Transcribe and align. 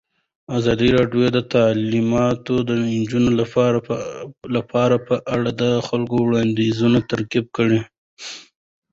ازادي 0.57 0.89
راډیو 0.97 1.25
د 1.35 1.39
تعلیمات 1.55 2.43
د 2.69 2.69
نجونو 2.91 3.29
لپاره 4.55 4.95
په 5.07 5.15
اړه 5.35 5.49
د 5.61 5.63
خلکو 5.87 6.15
وړاندیزونه 6.21 6.99
ترتیب 7.11 7.45
کړي. 7.57 7.79